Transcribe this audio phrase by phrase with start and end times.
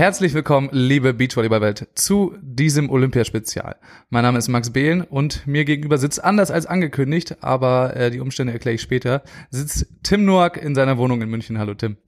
[0.00, 3.76] Herzlich willkommen, liebe Beachvolleyball-Welt, zu diesem Olympiaspezial.
[4.08, 8.20] Mein Name ist Max Behlen und mir gegenüber sitzt anders als angekündigt, aber äh, die
[8.20, 11.58] Umstände erkläre ich später, sitzt Tim Noack in seiner Wohnung in München.
[11.58, 11.98] Hallo Tim.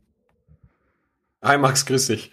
[1.43, 2.33] Hi Max, grüß dich.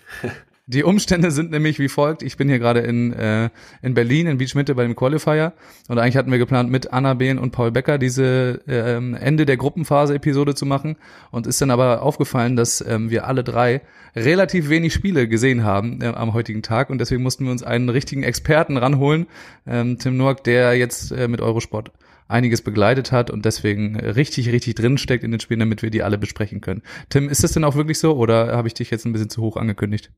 [0.72, 2.22] Die Umstände sind nämlich wie folgt.
[2.22, 3.50] Ich bin hier gerade in, äh,
[3.82, 5.54] in Berlin, in Beachmitte bei dem Qualifier.
[5.88, 9.58] Und eigentlich hatten wir geplant, mit Anna Behn und Paul Becker diese äh, Ende der
[9.58, 10.98] Gruppenphase-Episode zu machen.
[11.32, 13.82] Und ist dann aber aufgefallen, dass ähm, wir alle drei
[14.16, 16.92] relativ wenig Spiele gesehen haben äh, am heutigen Tag.
[16.92, 19.26] Und deswegen mussten wir uns einen richtigen Experten ranholen,
[19.66, 21.92] ähm, Tim Noack, der jetzt äh, mit Eurosport
[22.28, 26.04] einiges begleitet hat und deswegen richtig, richtig drin steckt in den Spielen, damit wir die
[26.04, 26.84] alle besprechen können.
[27.10, 29.42] Tim, ist das denn auch wirklich so oder habe ich dich jetzt ein bisschen zu
[29.42, 30.12] hoch angekündigt?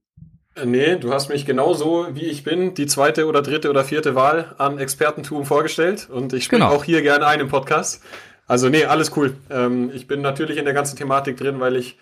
[0.55, 4.16] Äh, nee, du hast mich genauso wie ich bin, die zweite oder dritte oder vierte
[4.16, 6.76] Wahl an Expertentum vorgestellt und ich springe genau.
[6.76, 8.04] auch hier gerne ein im Podcast.
[8.48, 9.36] Also nee, alles cool.
[9.50, 11.98] Ähm, ich bin natürlich in der ganzen Thematik drin, weil ich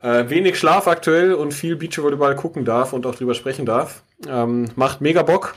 [0.00, 4.02] äh, wenig Schlaf aktuell und viel Beachvolleyball gucken darf und auch drüber sprechen darf.
[4.28, 5.54] Ähm, macht mega Bock.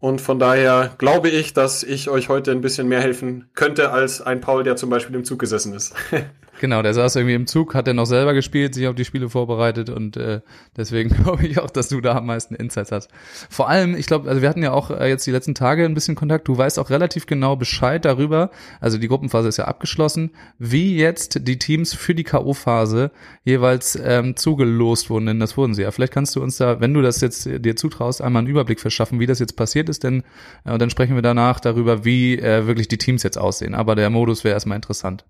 [0.00, 4.22] Und von daher glaube ich, dass ich euch heute ein bisschen mehr helfen könnte als
[4.22, 5.94] ein Paul, der zum Beispiel im Zug gesessen ist.
[6.58, 9.28] Genau, der saß irgendwie im Zug, hat er noch selber gespielt, sich auf die Spiele
[9.28, 10.40] vorbereitet und äh,
[10.76, 13.10] deswegen glaube ich auch, dass du da am meisten Insights hast.
[13.48, 15.94] Vor allem, ich glaube, also wir hatten ja auch äh, jetzt die letzten Tage ein
[15.94, 16.48] bisschen Kontakt.
[16.48, 18.50] Du weißt auch relativ genau Bescheid darüber.
[18.80, 23.12] Also die Gruppenphase ist ja abgeschlossen, wie jetzt die Teams für die KO-Phase
[23.44, 25.90] jeweils ähm, zugelost wurden, denn das wurden sie ja.
[25.92, 29.20] Vielleicht kannst du uns da, wenn du das jetzt dir zutraust, einmal einen Überblick verschaffen,
[29.20, 30.24] wie das jetzt passiert ist, denn
[30.64, 33.74] äh, und dann sprechen wir danach darüber, wie äh, wirklich die Teams jetzt aussehen.
[33.74, 35.24] Aber der Modus wäre erstmal interessant.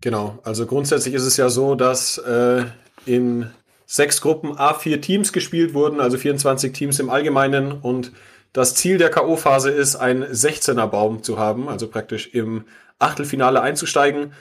[0.00, 2.64] Genau, also grundsätzlich ist es ja so, dass äh,
[3.04, 3.50] in
[3.86, 8.12] sechs Gruppen A4 Teams gespielt wurden, also 24 Teams im Allgemeinen und
[8.52, 12.64] das Ziel der K.O.-Phase ist, einen 16er Baum zu haben, also praktisch im
[12.98, 14.32] Achtelfinale einzusteigen.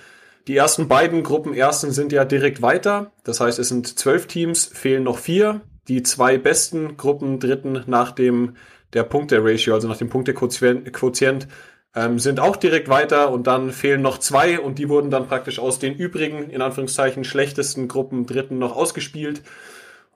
[0.48, 3.12] Die ersten beiden Gruppen ersten sind ja direkt weiter.
[3.24, 5.62] Das heißt, es sind zwölf Teams, fehlen noch vier.
[5.88, 8.56] Die zwei besten Gruppen dritten nach dem
[8.94, 11.48] der Punkte-Ratio, also nach dem Punktequotient,
[11.96, 15.60] ähm, sind auch direkt weiter und dann fehlen noch zwei und die wurden dann praktisch
[15.60, 19.42] aus den übrigen, in Anführungszeichen, schlechtesten Gruppen dritten noch ausgespielt.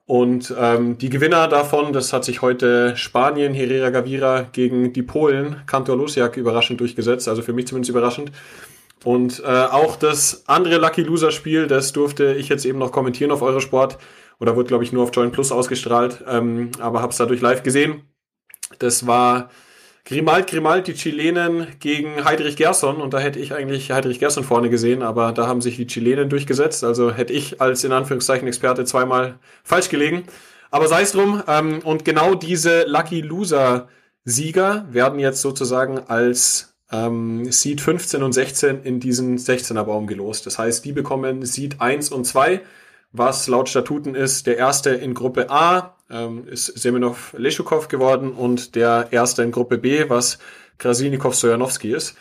[0.05, 5.61] Und ähm, die Gewinner davon, das hat sich heute Spanien, Herrera Gavira gegen die Polen,
[5.65, 8.31] Kantor Lusiak, überraschend durchgesetzt, also für mich zumindest überraschend.
[9.05, 13.31] Und äh, auch das andere Lucky Loser Spiel, das durfte ich jetzt eben noch kommentieren
[13.31, 13.97] auf Eurosport
[14.39, 17.63] oder wurde, glaube ich, nur auf Join Plus ausgestrahlt, ähm, aber habe es dadurch live
[17.63, 18.03] gesehen.
[18.79, 19.49] Das war
[20.05, 24.69] Grimald Grimald, die Chilenen gegen Heidrich Gerson und da hätte ich eigentlich Heidrich Gerson vorne
[24.69, 28.83] gesehen, aber da haben sich die Chilenen durchgesetzt, also hätte ich als in Anführungszeichen Experte
[28.83, 30.23] zweimal falsch gelegen.
[30.71, 33.87] Aber sei es drum, ähm, und genau diese Lucky Loser
[34.25, 40.45] Sieger werden jetzt sozusagen als ähm, Seed 15 und 16 in diesen 16er Baum gelost.
[40.45, 42.61] Das heißt, die bekommen Seed 1 und 2
[43.13, 44.47] was laut Statuten ist.
[44.47, 49.77] Der erste in Gruppe A ähm, ist Semenov Leschukov geworden und der erste in Gruppe
[49.77, 50.39] B, was
[50.79, 52.17] Krasinikov Sojanowski ist.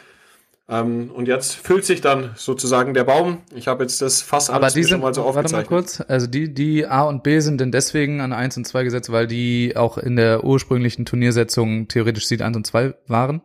[0.68, 3.38] Ähm, und jetzt füllt sich dann sozusagen der Baum.
[3.54, 5.70] Ich habe jetzt das fast alles Aber die sind, schon mal so aufgezeichnet.
[5.70, 8.66] Warte mal kurz, also die, die A und B sind denn deswegen an 1 und
[8.66, 13.42] 2 gesetzt, weil die auch in der ursprünglichen Turniersetzung theoretisch Seed 1 und 2 waren?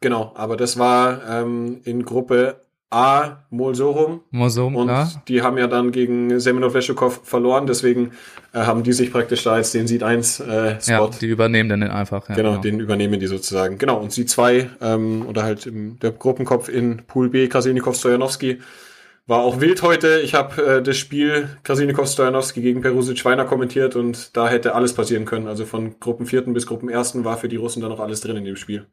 [0.00, 2.56] Genau, aber das war ähm, in Gruppe
[2.92, 4.20] A Molsorum.
[4.30, 5.10] Molsorum, und ja.
[5.26, 8.12] die haben ja dann gegen Semenov Leschukov verloren, deswegen
[8.52, 10.92] äh, haben die sich praktisch da jetzt den Seed 1 äh, Spot.
[10.92, 12.28] Ja, die übernehmen dann den einfach.
[12.28, 13.78] Ja, genau, genau, den übernehmen die sozusagen.
[13.78, 18.58] Genau, und Seed 2 ähm, oder halt im, der Gruppenkopf in Pool B, Krasilnikov Stojanowski,
[19.26, 20.20] war auch wild heute.
[20.20, 24.92] Ich habe äh, das Spiel Krasilnikov Stojanowski gegen Perusic Schweiner kommentiert und da hätte alles
[24.92, 25.46] passieren können.
[25.46, 28.36] Also von Gruppen vierten bis Gruppen ersten war für die Russen dann noch alles drin
[28.36, 28.86] in dem Spiel.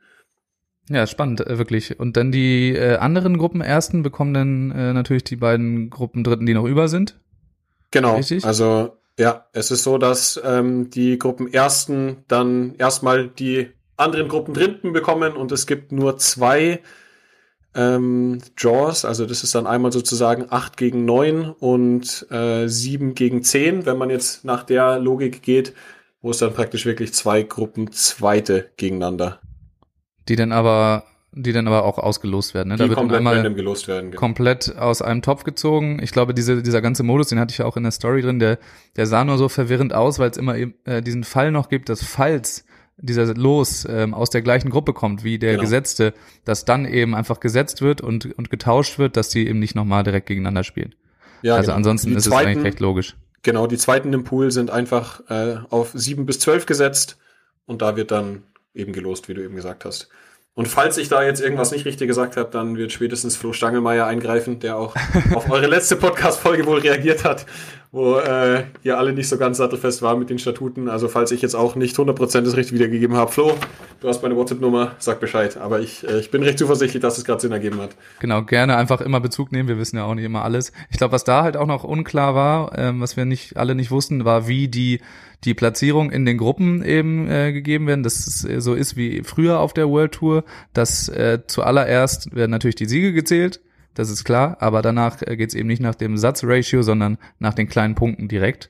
[0.90, 2.00] Ja, spannend, äh, wirklich.
[2.00, 6.46] Und dann die äh, anderen Gruppen ersten bekommen dann äh, natürlich die beiden Gruppen dritten,
[6.46, 7.20] die noch über sind.
[7.92, 8.16] Genau.
[8.16, 8.44] Richtig?
[8.44, 14.54] Also ja, es ist so, dass ähm, die Gruppen ersten dann erstmal die anderen Gruppen
[14.54, 16.80] dritten bekommen und es gibt nur zwei
[17.76, 23.44] ähm, Draws, also das ist dann einmal sozusagen acht gegen neun und äh, 7 gegen
[23.44, 25.74] zehn, wenn man jetzt nach der Logik geht,
[26.22, 29.40] wo es dann praktisch wirklich zwei Gruppen zweite gegeneinander
[30.30, 32.70] die dann aber die dann aber auch ausgelost werden.
[32.70, 32.76] Ne?
[32.76, 34.12] Die da wird komplett einmal gelost werden.
[34.12, 34.20] Genau.
[34.20, 36.00] Komplett aus einem Topf gezogen.
[36.02, 38.40] Ich glaube, diese, dieser ganze Modus, den hatte ich ja auch in der Story drin,
[38.40, 38.58] der,
[38.96, 42.04] der sah nur so verwirrend aus, weil es immer äh, diesen Fall noch gibt, dass
[42.04, 42.66] falls
[42.98, 45.62] dieser Los ähm, aus der gleichen Gruppe kommt wie der genau.
[45.62, 46.14] Gesetzte,
[46.46, 50.04] dass dann eben einfach gesetzt wird und, und getauscht wird, dass die eben nicht nochmal
[50.04, 50.96] direkt gegeneinander spielen.
[51.42, 51.78] Ja, also genau.
[51.78, 53.16] ansonsten die ist zweiten, es eigentlich recht logisch.
[53.44, 57.18] Genau, die zweiten im Pool sind einfach äh, auf sieben bis zwölf gesetzt
[57.66, 58.44] und da wird dann
[58.74, 60.10] eben gelost, wie du eben gesagt hast.
[60.56, 64.06] Und falls ich da jetzt irgendwas nicht richtig gesagt habe, dann wird spätestens Flo Stangelmeier
[64.06, 64.96] eingreifen, der auch
[65.34, 67.46] auf eure letzte Podcast-Folge wohl reagiert hat
[67.92, 70.90] wo äh, ihr alle nicht so ganz sattelfest war mit den Statuten.
[70.90, 73.58] Also falls ich jetzt auch nicht 100% das richtig wiedergegeben habe, Flo,
[74.00, 75.58] du hast meine WhatsApp-Nummer, sag Bescheid.
[75.58, 77.92] Aber ich, äh, ich bin recht zuversichtlich, dass es gerade Sinn ergeben hat.
[78.20, 79.68] Genau, gerne einfach immer Bezug nehmen.
[79.68, 80.72] Wir wissen ja auch nicht immer alles.
[80.92, 83.90] Ich glaube, was da halt auch noch unklar war, ähm, was wir nicht alle nicht
[83.90, 85.02] wussten, war, wie die
[85.46, 89.24] die Platzierung in den Gruppen eben äh, gegeben werden, dass es äh, so ist wie
[89.24, 90.44] früher auf der World Tour,
[90.74, 93.62] dass äh, zuallererst werden natürlich die Siege gezählt
[94.00, 97.54] das ist klar, aber danach äh, geht es eben nicht nach dem Satzratio, sondern nach
[97.54, 98.70] den kleinen Punkten direkt.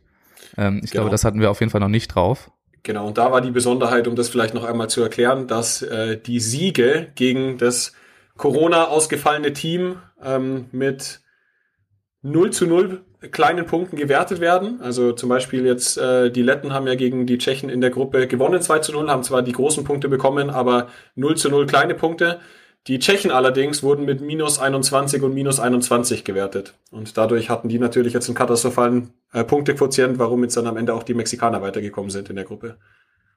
[0.57, 1.03] Ähm, ich genau.
[1.03, 2.51] glaube, das hatten wir auf jeden Fall noch nicht drauf.
[2.81, 6.17] Genau, und da war die Besonderheit, um das vielleicht noch einmal zu erklären, dass äh,
[6.19, 7.93] die Siege gegen das
[8.37, 11.19] Corona ausgefallene Team ähm, mit
[12.23, 14.79] 0 zu 0 kleinen Punkten gewertet werden.
[14.81, 18.27] Also zum Beispiel jetzt äh, die Letten haben ja gegen die Tschechen in der Gruppe
[18.27, 21.95] gewonnen 2 zu 0, haben zwar die großen Punkte bekommen, aber 0 zu 0 kleine
[21.95, 22.39] Punkte.
[22.87, 26.75] Die Tschechen allerdings wurden mit minus 21 und minus 21 gewertet.
[26.91, 30.93] Und dadurch hatten die natürlich jetzt einen katastrophalen äh, Punktequotient, warum jetzt dann am Ende
[30.93, 32.77] auch die Mexikaner weitergekommen sind in der Gruppe.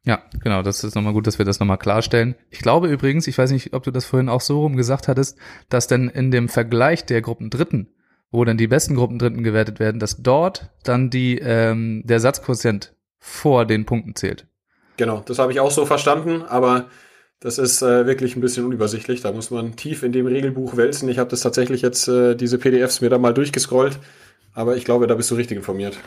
[0.05, 2.35] Ja, genau, das ist nochmal gut, dass wir das nochmal klarstellen.
[2.51, 5.39] Ich glaube übrigens, ich weiß nicht, ob du das vorhin auch so rum gesagt hattest,
[5.69, 7.89] dass denn in dem Vergleich der Gruppen Dritten,
[8.33, 12.95] wo dann die besten Gruppen Dritten gewertet werden, dass dort dann die ähm, der Satzquotient
[13.19, 14.47] vor den Punkten zählt.
[14.97, 16.87] Genau, das habe ich auch so verstanden, aber
[17.39, 19.21] das ist äh, wirklich ein bisschen unübersichtlich.
[19.21, 21.09] Da muss man tief in dem Regelbuch wälzen.
[21.09, 23.99] Ich habe das tatsächlich jetzt, äh, diese PDFs mir da mal durchgescrollt.
[24.55, 25.99] Aber ich glaube, da bist du richtig informiert.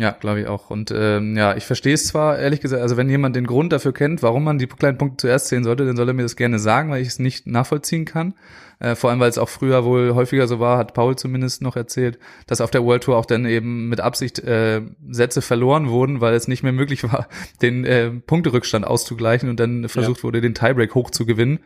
[0.00, 0.70] Ja, glaube ich auch.
[0.70, 3.92] Und ähm, ja, ich verstehe es zwar, ehrlich gesagt, also wenn jemand den Grund dafür
[3.92, 6.58] kennt, warum man die kleinen Punkte zuerst sehen sollte, dann soll er mir das gerne
[6.58, 8.32] sagen, weil ich es nicht nachvollziehen kann.
[8.78, 11.76] Äh, vor allem, weil es auch früher wohl häufiger so war, hat Paul zumindest noch
[11.76, 14.80] erzählt, dass auf der World Tour auch dann eben mit Absicht äh,
[15.10, 17.28] Sätze verloren wurden, weil es nicht mehr möglich war,
[17.60, 20.22] den äh, Punkterückstand auszugleichen und dann versucht ja.
[20.22, 21.58] wurde, den Tiebreak hoch zu gewinnen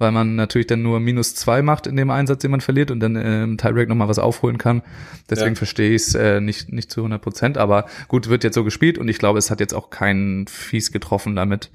[0.00, 3.00] weil man natürlich dann nur minus zwei macht in dem Einsatz, den man verliert und
[3.00, 4.82] dann im Tiebreak nochmal was aufholen kann.
[5.28, 5.56] Deswegen ja.
[5.56, 8.98] verstehe ich es äh, nicht, nicht zu 100 Prozent, aber gut, wird jetzt so gespielt
[8.98, 11.70] und ich glaube, es hat jetzt auch keinen Fies getroffen damit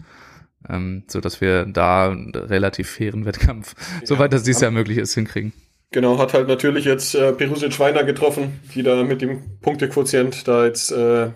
[0.69, 4.07] ähm, so dass wir da einen relativ fairen Wettkampf, ja.
[4.07, 5.53] soweit das dieses Jahr möglich ist, hinkriegen.
[5.91, 10.65] Genau, hat halt natürlich jetzt äh, Perusic Schweiner getroffen, die da mit dem Punktequotient da
[10.65, 11.29] jetzt äh,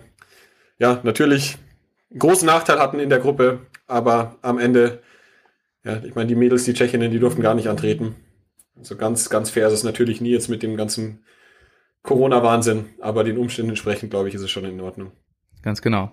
[0.78, 1.56] ja natürlich
[2.18, 5.02] großen Nachteil hatten in der Gruppe, aber am Ende,
[5.84, 8.16] ja, ich meine, die Mädels, die Tschechinnen, die durften gar nicht antreten.
[8.76, 11.24] Also ganz, ganz fair ist es natürlich nie jetzt mit dem ganzen
[12.02, 15.12] Corona-Wahnsinn, aber den Umständen entsprechend, glaube ich, ist es schon in Ordnung.
[15.62, 16.12] Ganz genau.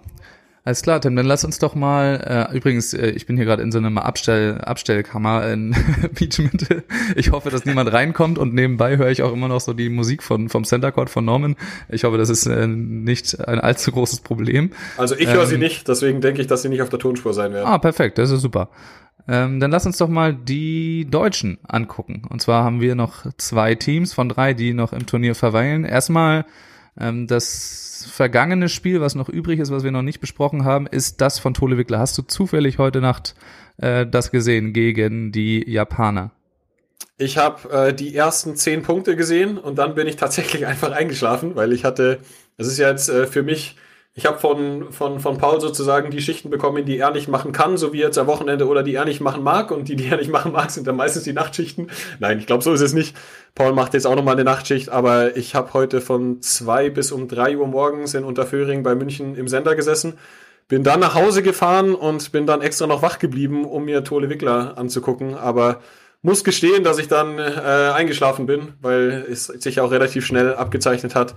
[0.68, 3.64] Alles klar, Tim, dann lass uns doch mal, äh, übrigens, äh, ich bin hier gerade
[3.64, 5.74] in so einer Abstell, Abstellkammer in
[6.19, 6.84] Beachmitte.
[7.16, 10.24] Ich hoffe, dass niemand reinkommt und nebenbei höre ich auch immer noch so die Musik
[10.24, 11.56] von, vom Center Court von Norman.
[11.88, 14.72] Ich hoffe, das ist äh, nicht ein allzu großes Problem.
[14.98, 17.34] Also ich höre ähm, sie nicht, deswegen denke ich, dass sie nicht auf der Tonspur
[17.34, 17.66] sein werden.
[17.66, 18.69] Ah, perfekt, das ist super.
[19.27, 22.24] Ähm, dann lass uns doch mal die Deutschen angucken.
[22.29, 25.83] Und zwar haben wir noch zwei Teams von drei, die noch im Turnier verweilen.
[25.83, 26.45] Erstmal
[27.00, 31.19] ähm, das vergangene Spiel, was noch übrig ist, was wir noch nicht besprochen haben, ist
[31.19, 32.00] das von Tole Wickler.
[32.00, 33.35] Hast du zufällig heute Nacht
[33.77, 36.31] äh, das gesehen gegen die Japaner?
[37.18, 41.56] Ich habe äh, die ersten zehn Punkte gesehen und dann bin ich tatsächlich einfach eingeschlafen,
[41.56, 42.19] weil ich hatte,
[42.57, 43.75] es ist ja jetzt äh, für mich
[44.18, 47.78] ich habe von, von, von Paul sozusagen die Schichten bekommen, die er nicht machen kann,
[47.78, 49.69] so wie jetzt am Wochenende oder die er nicht machen mag.
[49.69, 51.92] Und die, die er nicht machen mag, sind dann meistens die Nachtschichten.
[52.18, 53.16] Nein, ich glaube, so ist es nicht.
[53.54, 57.28] Paul macht jetzt auch nochmal eine Nachtschicht, aber ich habe heute von zwei bis um
[57.28, 60.16] drei Uhr morgens in Unterföhring bei München im Sender gesessen.
[60.68, 64.31] Bin dann nach Hause gefahren und bin dann extra noch wach geblieben, um mir Tole
[64.31, 65.36] Wickler anzugucken.
[65.36, 65.80] Aber
[66.24, 71.14] muss gestehen, dass ich dann äh, eingeschlafen bin, weil es sich auch relativ schnell abgezeichnet
[71.14, 71.36] hat,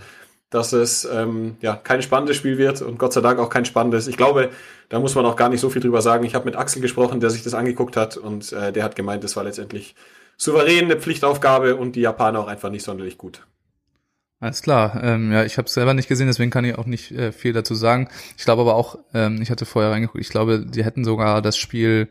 [0.51, 4.09] dass es ähm, ja kein spannendes Spiel wird und Gott sei Dank auch kein spannendes.
[4.09, 4.51] Ich glaube,
[4.89, 6.25] da muss man auch gar nicht so viel drüber sagen.
[6.25, 9.25] Ich habe mit Axel gesprochen, der sich das angeguckt hat und äh, der hat gemeint,
[9.25, 9.95] es war letztendlich
[10.37, 13.47] souverän eine Pflichtaufgabe und die Japaner auch einfach nicht sonderlich gut.
[14.41, 14.99] Alles klar.
[15.03, 17.53] Ähm, ja, ich habe es selber nicht gesehen, deswegen kann ich auch nicht äh, viel
[17.53, 18.09] dazu sagen.
[18.39, 21.59] Ich glaube aber auch, ähm, ich hatte vorher reingeguckt, ich glaube, die hätten sogar das
[21.59, 22.09] Spiel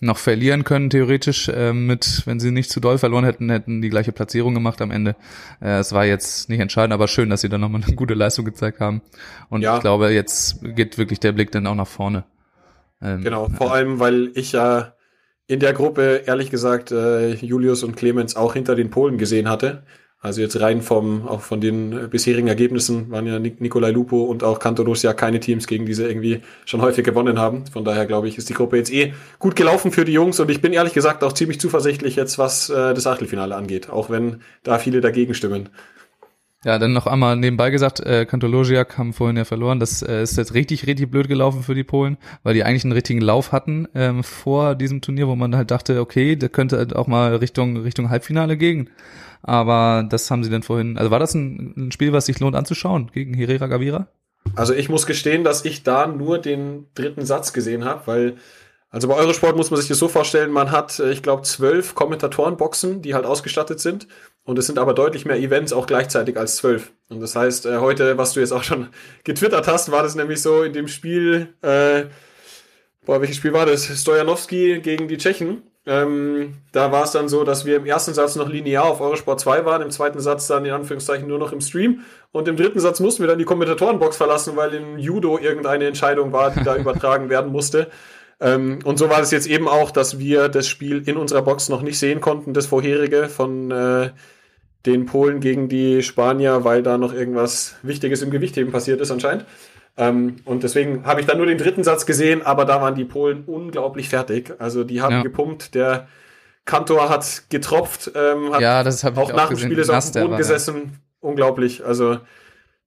[0.00, 3.90] noch verlieren können, theoretisch, äh, mit, wenn sie nicht zu doll verloren hätten, hätten die
[3.90, 5.16] gleiche Platzierung gemacht am Ende.
[5.60, 8.44] Äh, es war jetzt nicht entscheidend, aber schön, dass sie dann nochmal eine gute Leistung
[8.44, 9.02] gezeigt haben.
[9.48, 9.76] Und ja.
[9.76, 12.24] ich glaube, jetzt geht wirklich der Blick dann auch nach vorne.
[13.02, 14.94] Ähm, genau, vor allem, weil ich ja
[15.48, 19.82] in der Gruppe, ehrlich gesagt, äh, Julius und Clemens auch hinter den Polen gesehen hatte.
[20.20, 24.58] Also jetzt rein vom, auch von den bisherigen Ergebnissen waren ja Nikolai Lupo und auch
[24.58, 27.66] Cantoros ja keine Teams, gegen die sie irgendwie schon häufig gewonnen haben.
[27.68, 30.50] Von daher glaube ich, ist die Gruppe jetzt eh gut gelaufen für die Jungs und
[30.50, 34.40] ich bin ehrlich gesagt auch ziemlich zuversichtlich jetzt, was äh, das Achtelfinale angeht, auch wenn
[34.64, 35.68] da viele dagegen stimmen.
[36.64, 39.78] Ja, dann noch einmal nebenbei gesagt, äh, Kantologiak haben vorhin ja verloren.
[39.78, 42.92] Das äh, ist jetzt richtig, richtig blöd gelaufen für die Polen, weil die eigentlich einen
[42.92, 46.96] richtigen Lauf hatten ähm, vor diesem Turnier, wo man halt dachte, okay, da könnte halt
[46.96, 48.90] auch mal Richtung Richtung Halbfinale gehen.
[49.42, 50.98] Aber das haben sie dann vorhin.
[50.98, 54.08] Also war das ein, ein Spiel, was sich lohnt anzuschauen gegen Herrera Gavira?
[54.56, 58.36] Also ich muss gestehen, dass ich da nur den dritten Satz gesehen habe, weil
[58.90, 61.94] also bei Eurosport muss man sich das so vorstellen, man hat, äh, ich glaube, zwölf
[61.94, 64.08] Kommentatorenboxen, die halt ausgestattet sind.
[64.48, 66.90] Und es sind aber deutlich mehr Events auch gleichzeitig als zwölf.
[67.10, 68.88] Und das heißt, äh, heute, was du jetzt auch schon
[69.24, 72.04] getwittert hast, war das nämlich so in dem Spiel, äh,
[73.04, 73.84] boah, welches Spiel war das?
[73.84, 75.64] Stojanowski gegen die Tschechen.
[75.84, 79.38] Ähm, da war es dann so, dass wir im ersten Satz noch linear auf Eurosport
[79.38, 82.00] 2 waren, im zweiten Satz dann in Anführungszeichen nur noch im Stream
[82.32, 86.32] und im dritten Satz mussten wir dann die Kommentatorenbox verlassen, weil im Judo irgendeine Entscheidung
[86.32, 87.88] war, die da übertragen werden musste.
[88.40, 91.68] Ähm, und so war es jetzt eben auch, dass wir das Spiel in unserer Box
[91.68, 94.10] noch nicht sehen konnten, das vorherige von äh,
[94.86, 99.44] den Polen gegen die Spanier, weil da noch irgendwas Wichtiges im Gewichtheben passiert ist anscheinend.
[99.96, 103.04] Ähm, und deswegen habe ich dann nur den dritten Satz gesehen, aber da waren die
[103.04, 104.54] Polen unglaublich fertig.
[104.58, 105.22] Also die haben ja.
[105.22, 106.06] gepumpt, der
[106.64, 110.22] Kantor hat getropft, ähm, hat ja, das auch, auch nach dem Spiel ist auf dem
[110.22, 110.98] Boden gesessen.
[111.20, 111.84] Unglaublich.
[111.84, 112.18] Also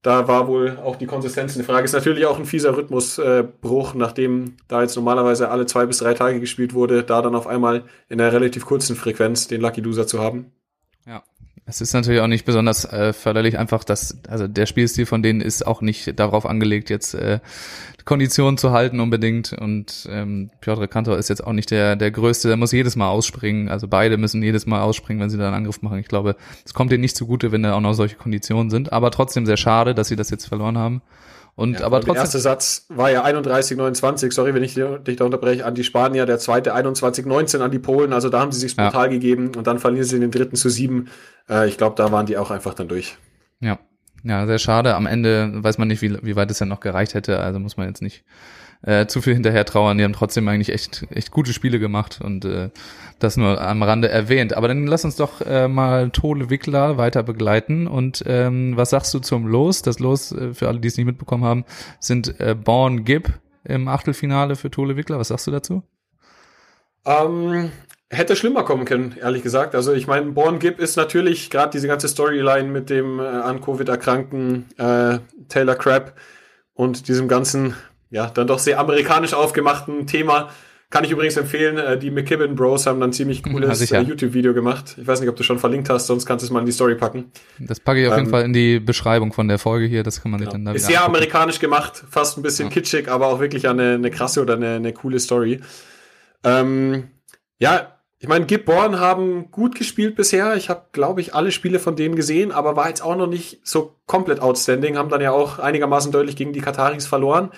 [0.01, 1.83] da war wohl auch die Konsistenz eine Frage.
[1.83, 6.13] Ist natürlich auch ein fieser Rhythmusbruch, äh, nachdem da jetzt normalerweise alle zwei bis drei
[6.13, 10.07] Tage gespielt wurde, da dann auf einmal in einer relativ kurzen Frequenz den Lucky Loser
[10.07, 10.51] zu haben.
[11.65, 15.41] Es ist natürlich auch nicht besonders äh, förderlich, einfach dass, also der Spielstil von denen
[15.41, 17.39] ist auch nicht darauf angelegt, jetzt äh,
[18.03, 19.53] Konditionen zu halten unbedingt.
[19.53, 23.09] Und ähm, Piotr Kantor ist jetzt auch nicht der, der Größte, der muss jedes Mal
[23.09, 23.69] ausspringen.
[23.69, 25.99] Also beide müssen jedes Mal ausspringen, wenn sie da einen Angriff machen.
[25.99, 28.91] Ich glaube, es kommt denen nicht zugute, wenn da auch noch solche Konditionen sind.
[28.91, 31.01] Aber trotzdem sehr schade, dass sie das jetzt verloren haben.
[31.55, 32.13] Und ja, aber trotzdem.
[32.13, 35.83] Der erste Satz war ja 31, 29, sorry, wenn ich dich da unterbreche, an die
[35.83, 39.11] Spanier, der zweite 21, 19 an die Polen, also da haben sie sich brutal ja.
[39.11, 41.09] gegeben und dann verlieren sie den dritten zu sieben.
[41.49, 43.17] Äh, ich glaube, da waren die auch einfach dann durch.
[43.59, 43.79] Ja.
[44.23, 44.95] Ja, sehr schade.
[44.95, 47.77] Am Ende weiß man nicht, wie, wie weit es ja noch gereicht hätte, also muss
[47.77, 48.23] man jetzt nicht
[48.83, 49.97] äh, zu viel hinterher trauern.
[49.97, 52.69] Die haben trotzdem eigentlich echt, echt gute Spiele gemacht und äh,
[53.19, 54.53] das nur am Rande erwähnt.
[54.53, 57.87] Aber dann lass uns doch äh, mal Tole Wickler weiter begleiten.
[57.87, 59.81] Und ähm, was sagst du zum Los?
[59.81, 61.65] Das Los, äh, für alle, die es nicht mitbekommen haben,
[61.99, 63.29] sind äh, Born Gibb
[63.63, 65.19] im Achtelfinale für Tole Wickler.
[65.19, 65.83] Was sagst du dazu?
[67.05, 67.71] Ähm,
[68.11, 69.73] hätte schlimmer kommen können, ehrlich gesagt.
[69.73, 73.61] Also ich meine, Born Gibb ist natürlich gerade diese ganze Storyline mit dem äh, an
[73.61, 76.13] Covid erkrankten äh, Taylor Crabb
[76.73, 77.75] und diesem ganzen
[78.09, 80.49] ja, dann doch sehr amerikanisch aufgemachten Thema.
[80.89, 84.53] Kann ich übrigens empfehlen, äh, die McKibben Bros haben dann ziemlich cooles ja, äh, YouTube-Video
[84.53, 84.97] gemacht.
[84.99, 86.73] Ich weiß nicht, ob du schon verlinkt hast, sonst kannst du es mal in die
[86.73, 87.31] Story packen.
[87.59, 90.21] Das packe ich auf ähm, jeden Fall in die Beschreibung von der Folge hier, das
[90.21, 90.49] kann man ja.
[90.49, 91.15] dann da Ist sehr angucken.
[91.15, 92.73] amerikanisch gemacht, fast ein bisschen ja.
[92.73, 95.61] kitschig, aber auch wirklich eine, eine krasse oder eine, eine coole Story.
[96.43, 97.07] Ähm,
[97.57, 100.55] ja, ich meine, Gibborn haben gut gespielt bisher.
[100.55, 103.61] Ich habe, glaube ich, alle Spiele von denen gesehen, aber war jetzt auch noch nicht
[103.63, 104.95] so komplett outstanding.
[104.95, 107.49] Haben dann ja auch einigermaßen deutlich gegen die Kataris verloren.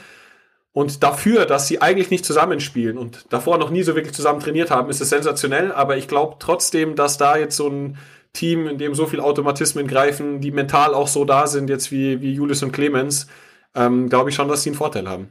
[0.72, 4.72] Und dafür, dass sie eigentlich nicht zusammenspielen und davor noch nie so wirklich zusammen trainiert
[4.72, 5.74] haben, ist es sensationell.
[5.74, 7.98] Aber ich glaube trotzdem, dass da jetzt so ein
[8.32, 12.22] Team, in dem so viel Automatismen greifen, die mental auch so da sind, jetzt wie,
[12.22, 13.28] wie Julius und Clemens,
[13.76, 15.30] ähm, glaube ich schon, dass sie einen Vorteil haben.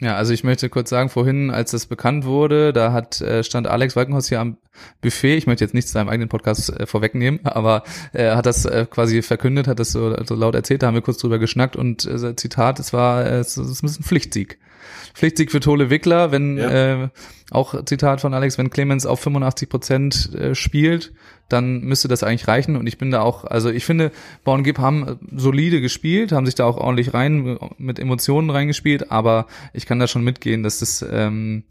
[0.00, 3.68] Ja, also ich möchte kurz sagen, vorhin, als das bekannt wurde, da hat äh, stand
[3.68, 4.56] Alex Walkenhaus hier am
[5.00, 5.36] Buffet.
[5.36, 8.64] Ich möchte jetzt nichts zu seinem eigenen Podcast äh, vorwegnehmen, aber er äh, hat das
[8.64, 11.76] äh, quasi verkündet, hat das so, so laut erzählt, da haben wir kurz drüber geschnackt
[11.76, 14.58] und äh, Zitat, es war, äh, es, es ist ein Pflichtsieg.
[15.14, 17.04] Pflichtsieg für Tole Wickler, wenn ja.
[17.04, 17.08] äh,
[17.50, 21.12] auch Zitat von Alex, wenn Clemens auf 85 Prozent äh, spielt,
[21.52, 22.76] dann müsste das eigentlich reichen.
[22.76, 24.10] Und ich bin da auch, also ich finde,
[24.44, 29.10] Born Gibb haben äh, solide gespielt, haben sich da auch ordentlich rein mit Emotionen reingespielt,
[29.10, 31.64] aber ich kann da schon mitgehen, dass das ähm,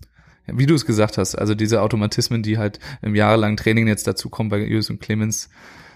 [0.48, 4.30] wie du es gesagt hast, also diese Automatismen, die halt im jahrelangen Training jetzt dazu
[4.30, 5.50] kommen bei Julius und Clemens,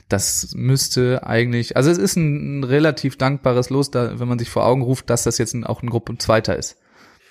[0.07, 4.65] das müsste eigentlich, also es ist ein, relativ dankbares Los, da, wenn man sich vor
[4.65, 6.77] Augen ruft, dass das jetzt auch ein Gruppe Zweiter ist.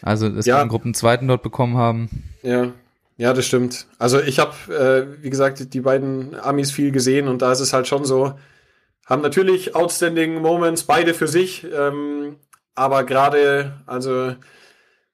[0.03, 0.57] Also, dass ja.
[0.57, 2.09] wir einen Gruppenzweiten dort bekommen haben.
[2.43, 2.73] Ja.
[3.17, 3.87] Ja, das stimmt.
[3.99, 7.73] Also ich habe, äh, wie gesagt, die beiden Amis viel gesehen und da ist es
[7.73, 8.35] halt schon so,
[9.07, 12.37] haben natürlich outstanding Moments, beide für sich, ähm,
[12.75, 14.35] aber gerade, also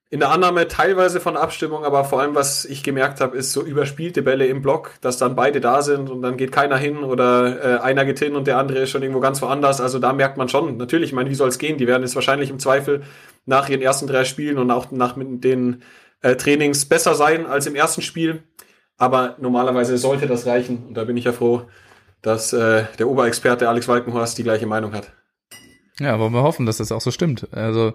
[0.09, 3.63] in der Annahme teilweise von Abstimmung, aber vor allem, was ich gemerkt habe, ist so
[3.63, 7.79] überspielte Bälle im Block, dass dann beide da sind und dann geht keiner hin oder
[7.79, 9.81] äh, einer geht hin und der andere ist schon irgendwo ganz woanders.
[9.81, 11.79] Also da merkt man schon, natürlich, ich meine, wie soll es gehen?
[11.79, 13.03] Die werden jetzt wahrscheinlich im Zweifel
[13.47, 15.83] nach ihren ersten drei Spielen und auch nach den
[16.23, 18.43] äh, Trainings besser sein als im ersten Spiel.
[18.97, 20.89] Aber normalerweise sollte das reichen.
[20.89, 21.63] Und da bin ich ja froh,
[22.23, 25.13] dass äh, der Oberexperte Alex Walkenhorst die gleiche Meinung hat.
[26.01, 27.53] Ja, wollen wir hoffen, dass das auch so stimmt.
[27.53, 27.93] Also,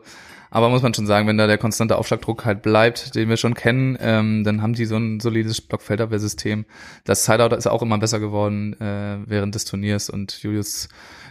[0.51, 3.55] aber muss man schon sagen, wenn da der konstante Aufschlagdruck halt bleibt, den wir schon
[3.55, 6.65] kennen, ähm, dann haben die so ein solides Blockfeldabwehrsystem.
[7.03, 10.87] Das Sideout ist auch immer besser geworden äh, während des Turniers und Julius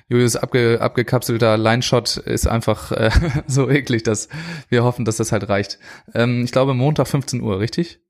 [0.09, 3.11] Julius abge, abgekapselter Line-Shot ist einfach äh,
[3.47, 4.29] so eklig, dass
[4.69, 5.79] wir hoffen, dass das halt reicht.
[6.13, 8.01] Ähm, ich glaube Montag 15 Uhr, richtig?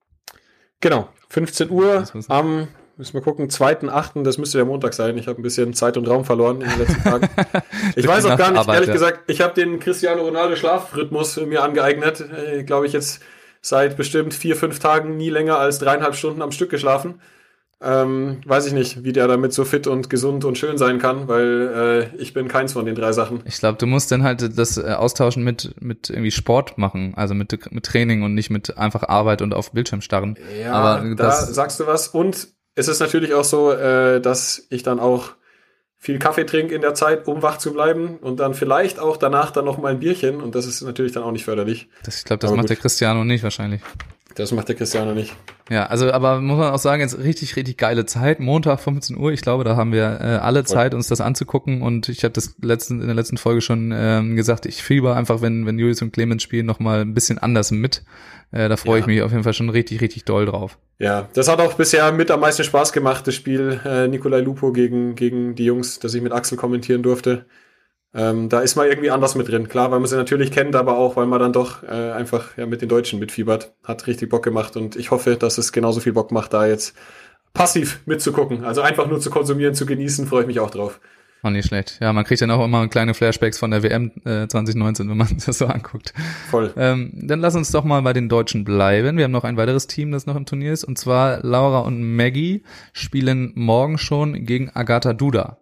[0.81, 5.19] Genau, 15 Uhr am Müssen wir gucken, zweiten, achten, das müsste der Montag sein.
[5.19, 7.29] Ich habe ein bisschen Zeit und Raum verloren in den letzten Tagen.
[7.97, 8.95] ich weiß auch gar nicht, Arbeit, ehrlich ja.
[8.95, 12.21] gesagt, ich habe den Cristiano Ronaldo Schlafrhythmus mir angeeignet.
[12.21, 13.21] Äh, Glaube ich jetzt
[13.61, 17.21] seit bestimmt vier, fünf Tagen nie länger als dreieinhalb Stunden am Stück geschlafen.
[17.83, 21.29] Ähm, weiß ich nicht, wie der damit so fit und gesund und schön sein kann,
[21.29, 23.43] weil äh, ich bin keins von den drei Sachen.
[23.45, 27.35] Ich glaube, du musst dann halt das äh, austauschen mit mit irgendwie Sport machen, also
[27.35, 30.37] mit mit Training und nicht mit einfach Arbeit und auf Bildschirm starren.
[30.59, 32.09] Ja, Aber da sagst du was.
[32.09, 35.31] Und es ist natürlich auch so, äh, dass ich dann auch
[35.99, 39.51] viel Kaffee trinke in der Zeit, um wach zu bleiben und dann vielleicht auch danach
[39.51, 41.89] dann noch mal ein Bierchen und das ist natürlich dann auch nicht förderlich.
[42.03, 42.71] Das, ich glaube, das aber macht gut.
[42.71, 43.81] der Cristiano nicht wahrscheinlich.
[44.35, 45.35] Das macht der Cristiano nicht.
[45.71, 48.41] Ja, also aber muss man auch sagen, jetzt richtig, richtig geile Zeit.
[48.41, 51.83] Montag 15 Uhr, ich glaube, da haben wir äh, alle Zeit, uns das anzugucken.
[51.83, 55.41] Und ich habe das letzten, in der letzten Folge schon ähm, gesagt, ich fieber einfach,
[55.41, 58.03] wenn, wenn Julius und Clemens spielen, noch mal ein bisschen anders mit.
[58.51, 59.01] Äh, da freue ja.
[59.01, 60.79] ich mich auf jeden Fall schon richtig, richtig doll drauf.
[60.99, 64.73] Ja, das hat auch bisher mit am meisten Spaß gemacht, das Spiel äh, Nikolai Lupo
[64.73, 67.47] gegen, gegen die Jungs, das ich mit Axel kommentieren durfte.
[68.15, 69.69] Ähm, da ist man irgendwie anders mit drin.
[69.69, 72.67] Klar, weil man sie natürlich kennt, aber auch, weil man dann doch äh, einfach ja,
[72.67, 73.73] mit den Deutschen mitfiebert.
[73.83, 76.95] Hat richtig Bock gemacht und ich hoffe, dass es genauso viel Bock macht, da jetzt
[77.55, 78.65] passiv mitzugucken.
[78.65, 81.01] Also einfach nur zu konsumieren, zu genießen, freue ich mich auch drauf.
[81.43, 81.99] War nicht schlecht.
[82.01, 85.29] Ja, man kriegt dann auch immer kleine Flashbacks von der WM äh, 2019, wenn man
[85.47, 86.15] das so anguckt.
[86.51, 86.73] Voll.
[86.77, 89.19] Ähm, dann lass uns doch mal bei den Deutschen bleiben.
[89.19, 90.85] Wir haben noch ein weiteres Team, das noch im Turnier ist.
[90.85, 92.63] Und zwar Laura und Maggie
[92.95, 95.59] spielen morgen schon gegen Agatha Duda.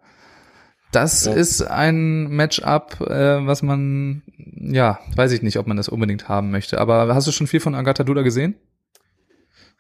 [0.93, 1.33] Das ja.
[1.33, 4.23] ist ein Matchup, äh, was man,
[4.61, 6.79] ja, weiß ich nicht, ob man das unbedingt haben möchte.
[6.79, 8.55] Aber hast du schon viel von Agatha Duda gesehen?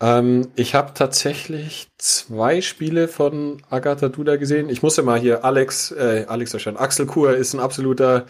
[0.00, 4.68] Ähm, ich habe tatsächlich zwei Spiele von Agatha Duda gesehen.
[4.68, 6.78] Ich musste mal hier Alex, äh, Alex erscheinen.
[6.78, 8.26] Axel Kur ist ein absoluter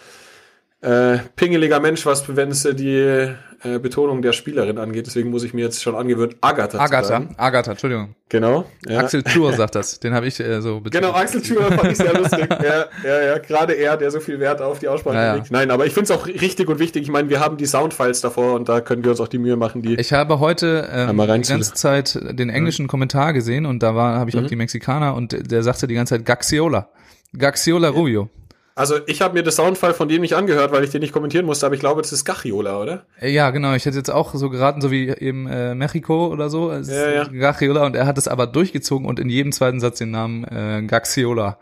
[0.83, 3.33] äh, pingeliger Mensch, was wenn es die
[3.64, 5.07] äh, Betonung der Spielerin angeht.
[5.07, 7.35] Deswegen muss ich mir jetzt schon angewöhnen, Agatha Agatha, zu sagen.
[7.37, 8.14] Agatha, Entschuldigung.
[8.28, 8.64] Genau.
[8.88, 9.00] Ja.
[9.00, 10.00] Axel Tour sagt das.
[10.00, 11.04] Den habe ich äh, so betont.
[11.04, 12.49] Genau, Axel Tour fand ich sehr lustig.
[12.50, 13.38] ja, ja, ja.
[13.38, 15.51] Gerade er, der so viel Wert auf die Aussprache ja, legt.
[15.51, 17.03] Nein, aber ich finde es auch richtig und wichtig.
[17.03, 19.57] Ich meine, wir haben die Soundfiles davor und da können wir uns auch die Mühe
[19.57, 19.94] machen, die.
[19.94, 22.88] Ich habe heute ähm, die ganze Zeit den englischen mhm.
[22.88, 24.44] Kommentar gesehen und da war habe ich mhm.
[24.44, 26.88] auch die Mexikaner und der sagte die ganze Zeit Gaxiola.
[27.37, 28.29] Gaxiola Rubio.
[28.74, 31.44] Also ich habe mir das Soundfall von dem nicht angehört, weil ich den nicht kommentieren
[31.44, 33.04] musste, aber ich glaube, das ist Gachiola, oder?
[33.20, 33.74] Äh, ja, genau.
[33.74, 36.70] Ich hätte jetzt auch so geraten, so wie eben äh, Mexico oder so.
[36.70, 37.24] Es ja, ja.
[37.24, 40.82] Gachiola und er hat es aber durchgezogen und in jedem zweiten Satz den Namen äh,
[40.87, 41.58] Gaxiola.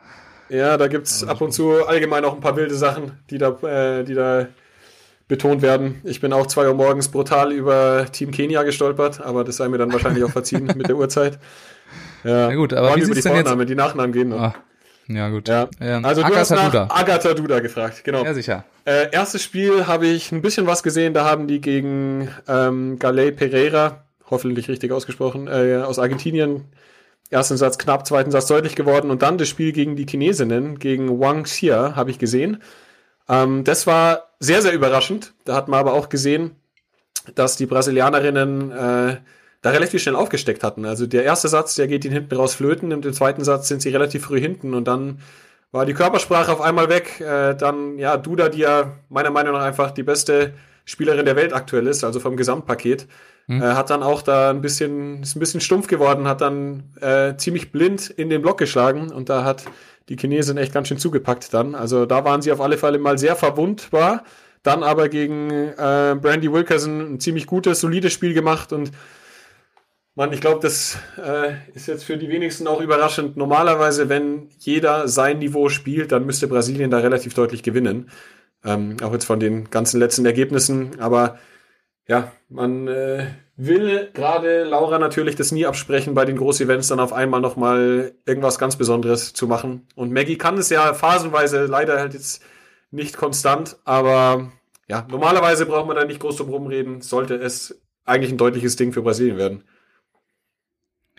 [0.50, 4.04] Ja, da gibt's ab und zu allgemein auch ein paar wilde Sachen, die da, äh,
[4.04, 4.46] die da
[5.26, 6.00] betont werden.
[6.04, 9.78] Ich bin auch zwei Uhr morgens brutal über Team Kenia gestolpert, aber das sei mir
[9.78, 11.38] dann wahrscheinlich auch verziehen mit der Uhrzeit.
[12.24, 14.40] Ja, Na gut, aber wie über die Vornamen, die Nachnamen gehen noch.
[14.40, 14.54] Ah.
[15.12, 15.48] Ja, gut.
[15.48, 15.68] Ja.
[15.80, 16.88] Ähm, also du Agatha hast nach Duda.
[16.90, 18.24] Agatha Duda gefragt, genau.
[18.24, 18.64] Ja, sicher.
[18.84, 23.32] Äh, erstes Spiel habe ich ein bisschen was gesehen, da haben die gegen ähm, Galei
[23.32, 26.64] Pereira, hoffentlich richtig ausgesprochen, äh, aus Argentinien,
[27.28, 31.20] ersten Satz knapp, zweiten Satz deutlich geworden und dann das Spiel gegen die Chinesinnen, gegen
[31.20, 32.62] Wang Xia, habe ich gesehen.
[33.28, 35.32] Ähm, das war sehr, sehr überraschend.
[35.44, 36.52] Da hat man aber auch gesehen,
[37.34, 39.16] dass die Brasilianerinnen äh,
[39.62, 40.84] da relativ schnell aufgesteckt hatten.
[40.84, 43.90] Also der erste Satz, der geht ihnen hinten raus flöten, im zweiten Satz sind sie
[43.90, 45.20] relativ früh hinten und dann
[45.72, 47.20] war die Körpersprache auf einmal weg.
[47.20, 51.52] Äh, dann, ja, Duda, die ja meiner Meinung nach einfach die beste Spielerin der Welt
[51.52, 53.06] aktuell ist, also vom Gesamtpaket,
[53.46, 53.62] mhm.
[53.62, 57.36] äh, hat dann auch da ein bisschen, ist ein bisschen stumpf geworden, hat dann äh,
[57.36, 59.64] ziemlich blind in den Block geschlagen und da hat
[60.08, 61.74] die Chinesin echt ganz schön zugepackt dann.
[61.74, 64.24] Also da waren sie auf alle Fälle mal sehr verwundbar.
[64.62, 68.90] Dann aber gegen äh, Brandy Wilkerson ein ziemlich gutes, solides Spiel gemacht und
[70.14, 73.36] Mann, ich glaube, das äh, ist jetzt für die wenigsten auch überraschend.
[73.36, 78.10] Normalerweise, wenn jeder sein Niveau spielt, dann müsste Brasilien da relativ deutlich gewinnen.
[78.64, 81.00] Ähm, auch jetzt von den ganzen letzten Ergebnissen.
[81.00, 81.38] Aber
[82.06, 87.12] ja, man äh, will gerade Laura natürlich das nie absprechen, bei den Großevents dann auf
[87.12, 89.86] einmal nochmal irgendwas ganz Besonderes zu machen.
[89.94, 92.42] Und Maggie kann es ja phasenweise leider halt jetzt
[92.90, 94.50] nicht konstant, aber
[94.88, 98.92] ja, normalerweise braucht man da nicht groß drum rumreden, sollte es eigentlich ein deutliches Ding
[98.92, 99.62] für Brasilien werden.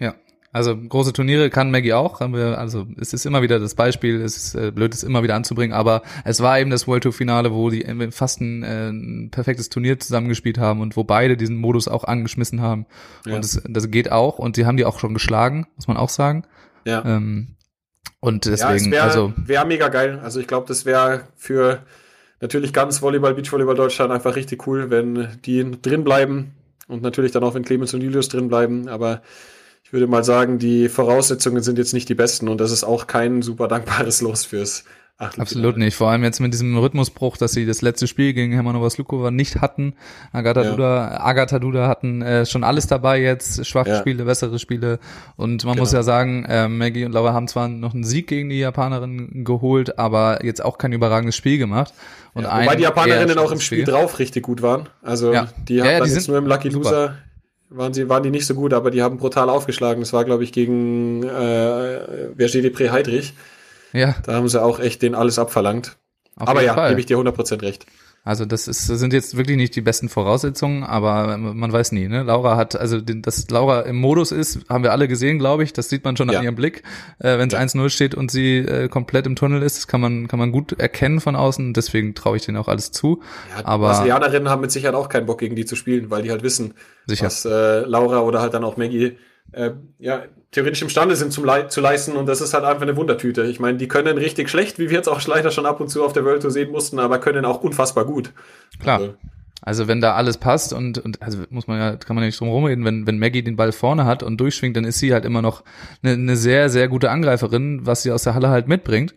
[0.02, 0.16] Ja.
[0.54, 2.20] Also große Turniere kann Maggie auch.
[2.20, 5.74] Also es ist immer wieder das Beispiel, es ist äh, blöd, es immer wieder anzubringen,
[5.74, 9.70] aber es war eben das World Tour Finale, wo die fast ein, äh, ein perfektes
[9.70, 12.86] Turnier zusammengespielt haben und wo beide diesen Modus auch angeschmissen haben.
[13.26, 13.36] Ja.
[13.36, 16.10] Und das, das geht auch und sie haben die auch schon geschlagen, muss man auch
[16.10, 16.44] sagen.
[16.84, 17.02] Ja.
[17.06, 17.56] Ähm,
[18.20, 19.34] Und deswegen, ja, wär, also.
[19.38, 20.20] Wäre mega geil.
[20.22, 21.84] Also ich glaube, das wäre für
[22.42, 26.56] natürlich ganz Volleyball, Beachvolleyball Deutschland einfach richtig cool, wenn die drin bleiben.
[26.90, 28.90] Und natürlich dann auch, wenn Clemens und Julius drin bleiben.
[28.90, 29.22] Aber
[29.92, 33.08] ich würde mal sagen, die Voraussetzungen sind jetzt nicht die besten und das ist auch
[33.08, 34.86] kein super dankbares Los fürs
[35.18, 35.96] Absolut nicht.
[35.96, 39.60] Vor allem jetzt mit diesem Rhythmusbruch, dass sie das letzte Spiel gegen Hermanova Slukova nicht
[39.60, 39.94] hatten.
[40.32, 40.72] Agatha ja.
[40.72, 44.00] Duda, Agatha Duda hatten äh, schon alles dabei jetzt, schwache ja.
[44.00, 45.00] Spiele, bessere Spiele.
[45.36, 45.84] Und man genau.
[45.84, 49.44] muss ja sagen, äh, Maggie und Laura haben zwar noch einen Sieg gegen die Japanerin
[49.44, 51.94] geholt, aber jetzt auch kein überragendes Spiel gemacht.
[52.34, 54.88] Und ja, wobei die Japanerinnen auch im Spiel, Spiel, drauf richtig gut waren.
[55.04, 55.50] Also ja.
[55.68, 57.18] die haben ja, die jetzt nur im Lucky Loser
[57.72, 60.02] waren sie waren die nicht so gut, aber die haben brutal aufgeschlagen.
[60.02, 63.34] Das war glaube ich gegen äh, Depré Heidrich.
[63.94, 64.16] Ja.
[64.26, 65.98] Da haben sie auch echt den alles abverlangt.
[66.38, 67.86] Auf aber ja, gebe ich dir 100% recht.
[68.24, 72.08] Also das ist, das sind jetzt wirklich nicht die besten Voraussetzungen, aber man weiß nie.
[72.08, 72.22] Ne?
[72.22, 75.74] Laura hat, also dass Laura im Modus ist, haben wir alle gesehen, glaube ich.
[75.74, 76.38] Das sieht man schon ja.
[76.38, 76.84] an ihrem Blick.
[77.18, 77.60] Äh, Wenn es ja.
[77.60, 80.74] 1-0 steht und sie äh, komplett im Tunnel ist, das kann man, kann man gut
[80.74, 81.74] erkennen von außen.
[81.74, 83.22] Deswegen traue ich denen auch alles zu.
[83.58, 86.30] Ja, aber Brasilianerinnen haben mit Sicherheit auch keinen Bock gegen die zu spielen, weil die
[86.30, 86.76] halt wissen,
[87.08, 87.26] sicher.
[87.26, 89.18] was äh, Laura oder halt dann auch Maggie
[89.52, 92.98] äh, ja, theoretisch imstande sind zum Le zu leisten und das ist halt einfach eine
[92.98, 93.44] Wundertüte.
[93.44, 96.04] Ich meine, die können richtig schlecht, wie wir jetzt auch leider schon ab und zu
[96.04, 98.34] auf der World Tour sehen mussten, aber können auch unfassbar gut.
[98.80, 99.00] Klar.
[99.00, 99.14] Also,
[99.64, 102.40] also wenn da alles passt und, und also muss man ja, kann man ja nicht
[102.40, 105.24] drum rumreden, wenn, wenn Maggie den Ball vorne hat und durchschwingt, dann ist sie halt
[105.24, 105.64] immer noch
[106.04, 109.14] eine, eine sehr, sehr gute Angreiferin, was sie aus der Halle halt mitbringt.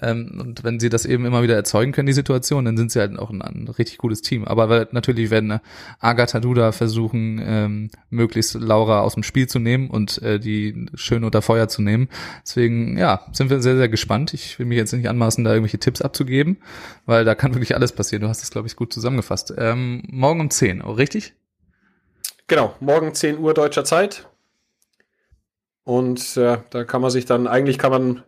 [0.00, 3.00] Ähm, und wenn sie das eben immer wieder erzeugen können, die Situation, dann sind sie
[3.00, 4.46] halt auch ein, ein richtig gutes Team.
[4.46, 5.58] Aber weil, natürlich werden äh,
[6.00, 11.24] Agatha Duda versuchen, ähm, möglichst Laura aus dem Spiel zu nehmen und äh, die schön
[11.24, 12.08] unter Feuer zu nehmen.
[12.42, 14.32] Deswegen, ja, sind wir sehr, sehr gespannt.
[14.32, 16.56] Ich will mich jetzt nicht anmaßen, da irgendwelche Tipps abzugeben,
[17.04, 18.22] weil da kann wirklich alles passieren.
[18.22, 19.52] Du hast das, glaube ich, gut zusammengefasst.
[19.58, 21.34] Ähm, morgen um 10, oh, richtig?
[22.46, 24.26] Genau, morgen 10 Uhr deutscher Zeit.
[25.84, 28.22] Und äh, da kann man sich dann, eigentlich kann man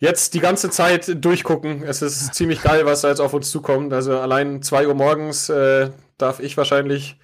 [0.00, 1.82] jetzt die ganze Zeit durchgucken.
[1.84, 3.92] Es ist ziemlich geil, was da jetzt auf uns zukommt.
[3.92, 7.16] Also allein zwei Uhr morgens äh, darf ich wahrscheinlich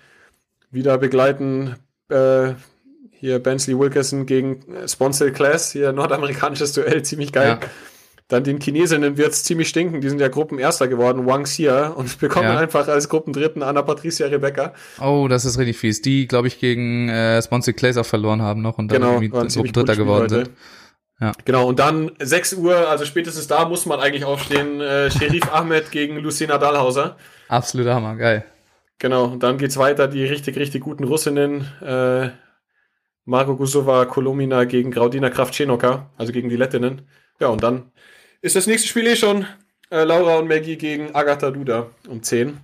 [0.70, 1.76] wieder begleiten.
[2.08, 2.52] Äh,
[3.18, 7.58] hier Bensley Wilkerson gegen Sponsor Class, hier nordamerikanisches Duell, ziemlich geil.
[7.62, 7.68] Ja.
[8.28, 12.48] Dann den Chinesinnen wird's ziemlich stinken, die sind ja Gruppenerster geworden, Wang Xia, und bekommen
[12.48, 12.58] ja.
[12.58, 14.74] einfach als Gruppendritten Anna Patricia Rebecca.
[15.00, 16.02] Oh, das ist richtig fies.
[16.02, 19.28] Die, glaube ich, gegen äh, Sponsor Class auch verloren haben noch und dann genau, irgendwie
[19.28, 20.34] Gruppendritter geworden heute.
[20.34, 20.50] sind.
[21.20, 21.32] Ja.
[21.44, 25.90] Genau, und dann 6 Uhr, also spätestens da muss man eigentlich aufstehen, äh, Sherif Ahmed
[25.90, 27.16] gegen Lucina Dahlhauser.
[27.48, 28.44] Absoluter Hammer, geil.
[28.98, 32.30] Genau, und dann geht's weiter, die richtig, richtig guten Russinnen, äh,
[33.24, 37.08] Marko Gusova Kolomina gegen Graudina Kravchenoka, also gegen die Lettinnen.
[37.40, 37.90] Ja, und dann
[38.40, 39.46] ist das nächste Spiel eh schon
[39.90, 42.58] äh, Laura und Maggie gegen Agatha Duda um 10.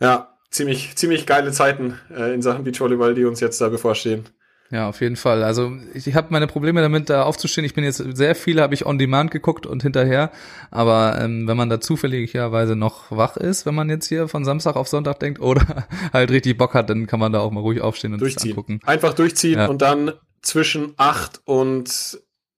[0.00, 4.28] Ja, ziemlich, ziemlich geile Zeiten äh, in Sachen Beachvolleyball, die uns jetzt da bevorstehen.
[4.72, 5.44] Ja, auf jeden Fall.
[5.44, 7.66] Also ich, habe meine Probleme damit, da aufzustehen.
[7.66, 10.32] Ich bin jetzt sehr viele, habe ich on demand geguckt und hinterher.
[10.70, 14.76] Aber ähm, wenn man da zufälligerweise noch wach ist, wenn man jetzt hier von Samstag
[14.76, 17.82] auf Sonntag denkt oder halt richtig Bock hat, dann kann man da auch mal ruhig
[17.82, 18.52] aufstehen und durchziehen.
[18.52, 18.80] angucken.
[18.86, 19.66] Einfach durchziehen ja.
[19.66, 21.90] und dann zwischen 8 und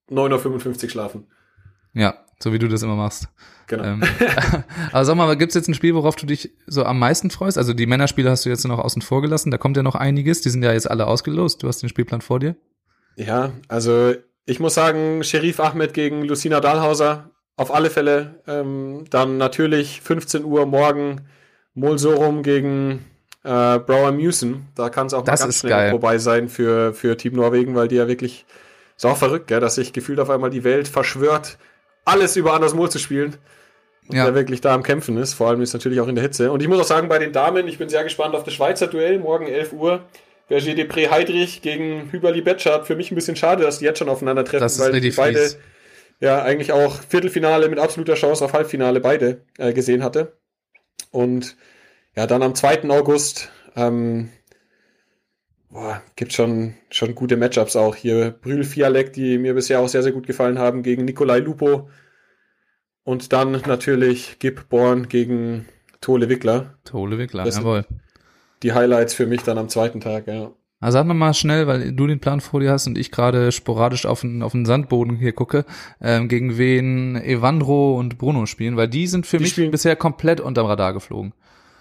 [0.09, 1.27] 9.55 Uhr schlafen.
[1.95, 3.29] Ja, so wie du das immer machst.
[3.67, 3.85] Genau.
[3.85, 4.03] Ähm,
[4.93, 7.59] aber sag mal, gibt's jetzt ein Spiel, worauf du dich so am meisten freust?
[7.59, 10.41] Also die Männerspiele hast du jetzt noch außen vor gelassen, da kommt ja noch einiges,
[10.41, 11.63] die sind ja jetzt alle ausgelost.
[11.63, 12.57] Du hast den Spielplan vor dir.
[13.17, 14.15] Ja, also
[14.47, 18.43] ich muss sagen, Sherif Ahmed gegen Lucina Dahlhauser, auf alle Fälle.
[18.47, 21.23] Ähm, dann natürlich 15 Uhr morgen
[21.75, 23.05] Molsorum gegen
[23.43, 24.69] äh, Brower Musen.
[24.75, 25.91] Da kann es auch das mal ganz schnell geil.
[25.91, 28.45] vorbei sein für, für Team Norwegen, weil die ja wirklich,
[28.97, 31.59] ist auch verrückt, gell, dass sich gefühlt auf einmal die Welt verschwört,
[32.05, 33.37] alles über Anders Mohl zu spielen
[34.09, 34.25] und ja.
[34.25, 35.35] der wirklich da am Kämpfen ist.
[35.35, 36.53] Vor allem ist natürlich auch in der Hitze.
[36.53, 38.87] Und ich muss auch sagen, bei den Damen, ich bin sehr gespannt auf das Schweizer
[38.87, 40.05] Duell, morgen 11 Uhr.
[40.49, 42.87] Berger Depré Heidrich gegen Hüberli Betschart.
[42.87, 45.59] Für mich ein bisschen schade, dass die jetzt schon aufeinandertreffen, weil die beide fies.
[46.21, 50.37] ja eigentlich auch Viertelfinale mit absoluter Chance auf Halbfinale beide äh, gesehen hatte.
[51.11, 51.57] Und
[52.15, 52.91] ja, dann am 2.
[52.91, 54.29] August ähm,
[55.75, 57.95] boah, gibt schon, schon gute Matchups auch.
[57.97, 61.91] Hier Brühl Fialek, die mir bisher auch sehr, sehr gut gefallen haben, gegen Nikolai Lupo.
[63.03, 65.67] Und dann natürlich Gib Born gegen
[66.01, 66.79] Tole Wickler.
[66.85, 67.85] Tole Wickler, das jawohl.
[68.63, 70.53] Die Highlights für mich dann am zweiten Tag, ja.
[70.81, 74.07] Also sag nochmal schnell, weil du den Plan vor dir hast und ich gerade sporadisch
[74.07, 75.65] auf den, auf den Sandboden hier gucke,
[76.01, 80.41] ähm, gegen wen Evandro und Bruno spielen, weil die sind für die mich bisher komplett
[80.41, 81.33] unterm Radar geflogen.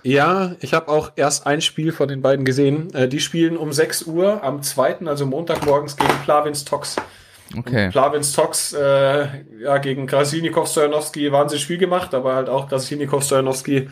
[0.04, 2.94] Ja, ich habe auch erst ein Spiel von den beiden gesehen.
[2.94, 6.98] Äh, die spielen um 6 Uhr am 2., also Montagmorgens gegen Plavins Tox.
[7.58, 7.86] Okay.
[7.86, 9.28] Und Plavins Tox äh,
[9.62, 13.89] ja, gegen Krasinikov Stojanowski wahnsinnig Spiel gemacht, aber halt auch Krasinikov Stojanowski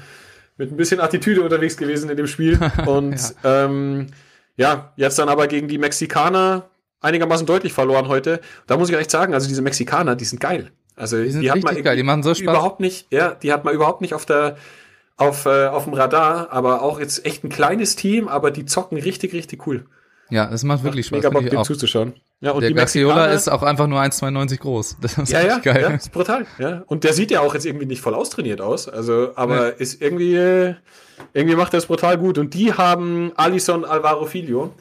[0.58, 2.60] mit ein bisschen Attitüde unterwegs gewesen in dem Spiel.
[2.86, 3.65] Und ja.
[3.65, 4.08] Ähm,
[4.58, 6.69] ja, jetzt dann aber gegen die Mexikaner
[7.00, 8.41] einigermaßen deutlich verloren heute.
[8.67, 10.71] Da muss ich echt sagen, also diese Mexikaner, die sind geil.
[10.95, 12.43] Also Die sind die hat man geil, die machen so Spaß.
[12.43, 14.58] überhaupt nicht, ja, die hat man überhaupt nicht auf der
[15.21, 18.97] auf, äh, auf dem Radar, aber auch jetzt echt ein kleines Team, aber die zocken
[18.97, 19.86] richtig, richtig cool.
[20.29, 21.17] Ja, es macht wirklich Spaß.
[21.17, 22.13] Mega Bock, dem zuzuschauen.
[22.39, 24.97] Ja, und Der die Gaxiola ist auch einfach nur 1,92 groß.
[25.01, 25.81] Das ist ja, ja, geil.
[25.81, 26.45] ja, ist brutal.
[26.57, 26.84] Ja.
[26.88, 28.88] Und der sieht ja auch jetzt irgendwie nicht voll austrainiert aus.
[28.88, 30.75] Also, aber ist irgendwie, äh,
[31.34, 32.38] irgendwie macht er es brutal gut.
[32.38, 34.73] Und die haben Alison Alvaro Filho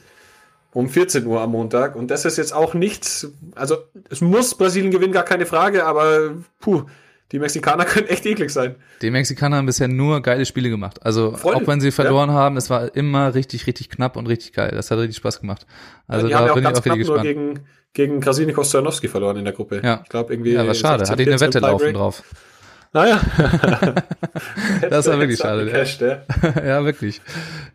[0.72, 1.96] um 14 Uhr am Montag.
[1.96, 6.30] Und das ist jetzt auch nichts, also es muss Brasilien gewinnen, gar keine Frage, aber
[6.60, 6.84] puh,
[7.32, 8.74] die Mexikaner können echt eklig sein.
[9.02, 11.04] Die Mexikaner haben bisher nur geile Spiele gemacht.
[11.04, 14.52] Also Voll, auch wenn sie verloren haben, es war immer richtig, richtig knapp und richtig
[14.52, 14.72] geil.
[14.72, 15.66] Das hat richtig Spaß gemacht.
[16.06, 17.60] Also die haben ja da auch bin ich ganz auch knapp nur gegen,
[17.92, 19.80] gegen Krasinikos Stojanowski verloren in der Gruppe.
[19.82, 20.00] Ja.
[20.02, 20.52] Ich glaube irgendwie.
[20.52, 21.06] Ja, war schade.
[21.06, 22.22] 16, Hatte ich eine 14 Wette laufen drauf.
[22.92, 23.20] Naja.
[24.88, 26.22] Das war wirklich schade, gecasht, ja.
[26.64, 27.20] ja, wirklich.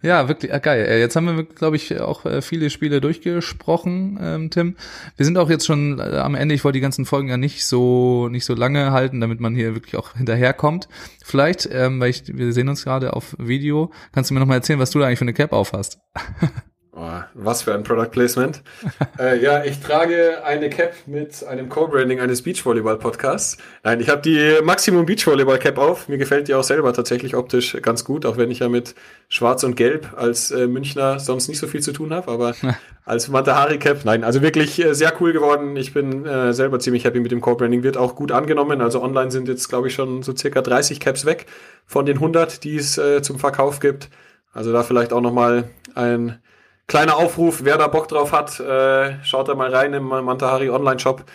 [0.01, 0.85] Ja, wirklich, ah, geil.
[0.85, 4.75] Äh, Jetzt haben wir, glaube ich, auch äh, viele Spiele durchgesprochen, ähm, Tim.
[5.15, 6.55] Wir sind auch jetzt schon äh, am Ende.
[6.55, 9.75] Ich wollte die ganzen Folgen ja nicht so, nicht so lange halten, damit man hier
[9.75, 10.87] wirklich auch hinterherkommt.
[11.23, 14.55] Vielleicht, ähm, weil ich, wir sehen uns gerade auf Video, kannst du mir noch mal
[14.55, 15.99] erzählen, was du da eigentlich für eine Cap auf hast?
[16.97, 18.61] Oh, was für ein Product Placement.
[19.19, 23.57] äh, ja, ich trage eine Cap mit einem Co-Branding eines Beachvolleyball-Podcasts.
[23.83, 26.07] Nein, ich habe die Maximum Beachvolleyball Cap auf.
[26.07, 28.95] Mir gefällt die auch selber tatsächlich optisch ganz gut, auch wenn ich ja mit
[29.27, 32.31] Schwarz und Gelb als äh, Münchner sonst nicht so viel zu tun habe.
[32.31, 32.55] Aber
[33.03, 35.75] als Matahari Cap, nein, also wirklich äh, sehr cool geworden.
[35.75, 37.83] Ich bin äh, selber ziemlich happy mit dem Co-Branding.
[37.83, 38.79] Wird auch gut angenommen.
[38.79, 41.45] Also online sind jetzt, glaube ich, schon so circa 30 Caps weg
[41.85, 44.09] von den 100, die es äh, zum Verkauf gibt.
[44.53, 46.39] Also da vielleicht auch noch mal ein
[46.87, 51.25] kleiner Aufruf, wer da Bock drauf hat, äh, schaut da mal rein im Mantahari Online-Shop.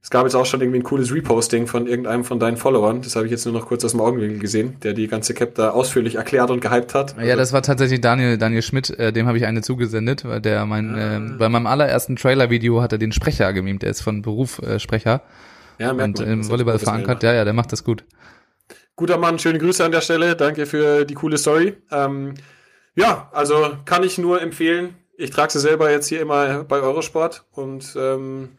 [0.00, 3.02] Es gab jetzt auch schon irgendwie ein cooles Reposting von irgendeinem von deinen Followern.
[3.02, 5.56] Das habe ich jetzt nur noch kurz aus dem Augenwinkel gesehen, der die ganze Cap
[5.56, 7.16] da ausführlich erklärt und gehypt hat.
[7.20, 10.64] Ja, das war tatsächlich Daniel, Daniel Schmidt, äh, dem habe ich eine zugesendet, weil der
[10.66, 14.60] mein, äh, bei meinem allerersten Trailer-Video hat er den Sprecher gemimt, der ist von Beruf
[14.60, 15.22] äh, Sprecher
[15.78, 17.22] ja, merkt und man, im Volleyball verankert.
[17.24, 18.04] Ja, ja, der macht das gut.
[18.94, 20.36] Guter Mann, schöne Grüße an der Stelle.
[20.36, 21.76] Danke für die coole Story.
[21.92, 22.34] Ähm,
[22.98, 24.96] ja, also kann ich nur empfehlen.
[25.16, 28.50] Ich trage sie selber jetzt hier immer bei Eurosport und ähm,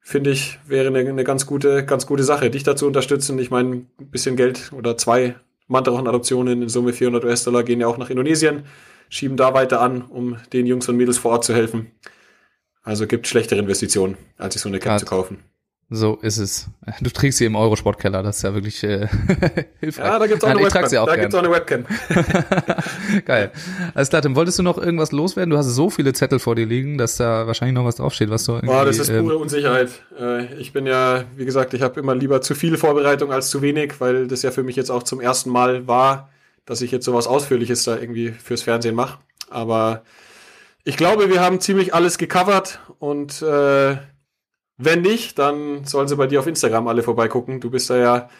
[0.00, 3.38] finde ich, wäre eine, eine ganz gute, ganz gute Sache, dich dazu unterstützen.
[3.38, 5.36] Ich meine, ein bisschen Geld oder zwei
[5.68, 8.64] Mantarochen-Adoptionen in Summe 400 US-Dollar gehen ja auch nach Indonesien,
[9.08, 11.92] schieben da weiter an, um den Jungs und Mädels vor Ort zu helfen.
[12.82, 14.98] Also gibt schlechtere Investitionen, als sich so eine Cap Ja.
[14.98, 15.38] zu kaufen.
[15.94, 16.68] So ist es.
[17.02, 19.08] Du trägst sie im Eurosportkeller, das ist ja wirklich äh,
[19.80, 20.06] hilfreich.
[20.06, 21.02] Ja, da gibt's auch Nein, eine ich trag sie Webcam.
[21.02, 21.20] auch Da gern.
[21.20, 23.22] gibt's auch eine Webcam.
[23.26, 23.50] Geil.
[23.94, 25.50] Alles klar, Tim, wolltest du noch irgendwas loswerden?
[25.50, 28.44] Du hast so viele Zettel vor dir liegen, dass da wahrscheinlich noch was draufsteht, was
[28.44, 29.90] du irgendwie, Boah, das ist ähm, pure Unsicherheit.
[30.18, 33.60] Äh, ich bin ja, wie gesagt, ich habe immer lieber zu viel Vorbereitung als zu
[33.60, 36.30] wenig, weil das ja für mich jetzt auch zum ersten Mal war,
[36.64, 39.18] dass ich jetzt sowas Ausführliches da irgendwie fürs Fernsehen mache.
[39.50, 40.04] Aber
[40.84, 43.96] ich glaube, wir haben ziemlich alles gecovert und äh,
[44.76, 47.60] wenn nicht, dann sollen sie bei dir auf Instagram alle vorbeigucken.
[47.60, 48.30] Du bist da ja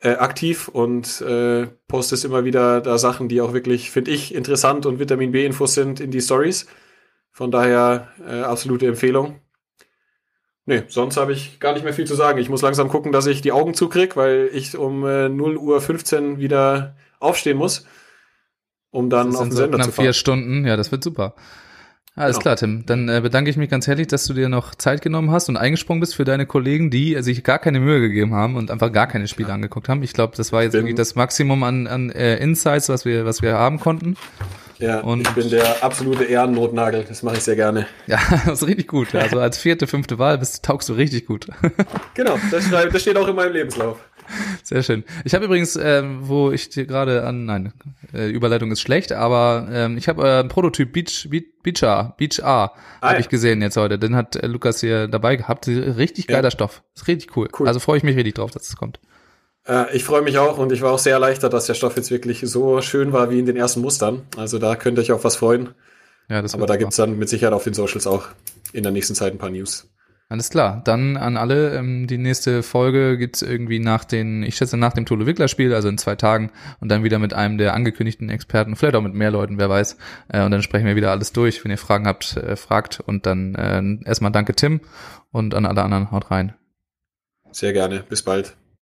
[0.00, 4.86] äh, aktiv und äh, postest immer wieder da Sachen, die auch wirklich, finde ich, interessant
[4.86, 6.66] und Vitamin B-Infos sind in die Stories.
[7.30, 9.40] Von daher äh, absolute Empfehlung.
[10.64, 12.38] Nee, sonst habe ich gar nicht mehr viel zu sagen.
[12.38, 15.80] Ich muss langsam gucken, dass ich die Augen zukrieg, weil ich um äh, 0 Uhr
[15.80, 17.86] 15 wieder aufstehen muss,
[18.90, 20.04] um dann auf den so Sender zu fahren.
[20.04, 20.64] vier Stunden.
[20.64, 21.34] Ja, das wird super.
[22.14, 22.42] Alles Genau.
[22.42, 22.84] klar, Tim.
[22.84, 25.56] Dann äh, bedanke ich mich ganz herzlich, dass du dir noch Zeit genommen hast und
[25.56, 29.06] eingesprungen bist für deine Kollegen, die sich gar keine Mühe gegeben haben und einfach gar
[29.06, 30.02] keine Spiele angeguckt haben.
[30.02, 33.40] Ich glaube, das war jetzt irgendwie das Maximum an, an äh, Insights, was wir, was
[33.40, 34.16] wir haben konnten.
[34.78, 37.04] Ja, Und- ich bin der absolute Ehrennotnagel.
[37.08, 37.86] Das mache ich sehr gerne.
[38.06, 39.14] Ja, das ist richtig gut.
[39.14, 41.46] Also als vierte, fünfte Wahl bist, taugst du richtig gut.
[42.14, 43.96] Genau, das steht auch in meinem Lebenslauf.
[44.62, 45.04] Sehr schön.
[45.24, 47.72] Ich habe übrigens, ähm, wo ich dir gerade an, nein,
[48.14, 52.14] äh, Überleitung ist schlecht, aber ähm, ich habe äh, einen Prototyp Beach, Beach, Beach A,
[52.16, 53.20] Beach A, Ah, habe ja.
[53.20, 53.98] ich gesehen jetzt heute.
[53.98, 55.66] Den hat äh, Lukas hier dabei gehabt.
[55.68, 56.36] Richtig Ja.
[56.36, 56.82] geiler Stoff.
[56.94, 57.48] Ist richtig cool.
[57.58, 57.66] Cool.
[57.68, 59.00] Also freue ich mich richtig drauf, dass es kommt.
[59.66, 62.10] Äh, ich freue mich auch und ich war auch sehr erleichtert, dass der Stoff jetzt
[62.10, 64.22] wirklich so schön war wie in den ersten Mustern.
[64.36, 65.70] Also da könnt ihr euch auf was freuen.
[66.28, 68.26] Ja, das Aber da gibt's dann mit Sicherheit auf den Socials auch
[68.72, 69.88] in der nächsten Zeit ein paar News.
[70.32, 70.80] Alles klar.
[70.82, 75.04] Dann an alle, ähm, die nächste Folge gibt's irgendwie nach den, ich schätze nach dem
[75.04, 78.74] Tolo Wickler Spiel, also in zwei Tagen und dann wieder mit einem der angekündigten Experten,
[78.74, 79.98] vielleicht auch mit mehr Leuten, wer weiß.
[80.28, 81.62] Äh, und dann sprechen wir wieder alles durch.
[81.62, 84.80] Wenn ihr Fragen habt, äh, fragt und dann äh, erstmal danke Tim
[85.32, 86.54] und an alle anderen haut rein.
[87.50, 88.02] Sehr gerne.
[88.08, 88.56] Bis bald.